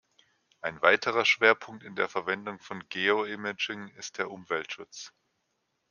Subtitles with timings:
[0.61, 5.13] Ein weiterer Schwerpunkt in der Verwendung von Geo-Imaging ist der Umweltschutz.